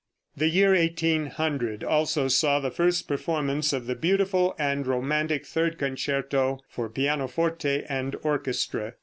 The 0.35 0.47
year 0.49 0.71
1800 0.73 1.83
also 1.83 2.27
saw 2.27 2.59
the 2.59 2.71
first 2.71 3.07
performance 3.07 3.71
of 3.71 3.85
the 3.85 3.93
beautiful 3.93 4.55
and 4.57 4.87
romantic 4.87 5.45
third 5.45 5.77
concerto 5.77 6.57
for 6.67 6.89
pianoforte 6.89 7.83
and 7.87 8.15
orchestra. 8.23 8.95